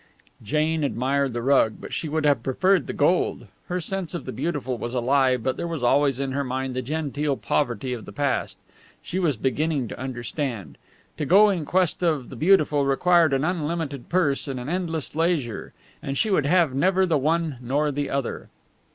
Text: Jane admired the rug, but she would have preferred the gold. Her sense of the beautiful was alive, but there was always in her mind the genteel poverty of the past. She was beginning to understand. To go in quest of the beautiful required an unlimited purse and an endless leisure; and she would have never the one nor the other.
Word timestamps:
Jane 0.41 0.83
admired 0.83 1.31
the 1.33 1.43
rug, 1.43 1.75
but 1.79 1.93
she 1.93 2.09
would 2.09 2.25
have 2.25 2.41
preferred 2.41 2.87
the 2.87 2.91
gold. 2.91 3.45
Her 3.67 3.79
sense 3.79 4.15
of 4.15 4.25
the 4.25 4.31
beautiful 4.31 4.79
was 4.79 4.95
alive, 4.95 5.43
but 5.43 5.57
there 5.57 5.67
was 5.67 5.83
always 5.83 6.19
in 6.19 6.31
her 6.31 6.43
mind 6.43 6.75
the 6.75 6.81
genteel 6.81 7.37
poverty 7.37 7.93
of 7.93 8.05
the 8.05 8.11
past. 8.11 8.57
She 9.03 9.19
was 9.19 9.37
beginning 9.37 9.87
to 9.89 9.99
understand. 9.99 10.79
To 11.17 11.25
go 11.27 11.49
in 11.51 11.65
quest 11.65 12.01
of 12.01 12.29
the 12.29 12.35
beautiful 12.35 12.83
required 12.83 13.31
an 13.31 13.43
unlimited 13.43 14.09
purse 14.09 14.47
and 14.47 14.59
an 14.59 14.69
endless 14.69 15.15
leisure; 15.15 15.71
and 16.01 16.17
she 16.17 16.31
would 16.31 16.47
have 16.47 16.73
never 16.73 17.05
the 17.05 17.19
one 17.19 17.57
nor 17.61 17.91
the 17.91 18.09
other. 18.09 18.49